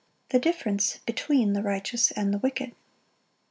[0.29, 2.71] The difference between the righteous and the wicked.